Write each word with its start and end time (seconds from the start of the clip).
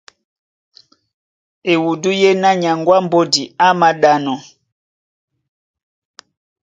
Ewudú 1.73 2.09
yéná 2.21 2.49
nyaŋgó 2.61 2.91
á 2.97 2.99
mbódi 3.05 3.43
á 3.65 3.67
māɗánɔ́, 3.79 4.39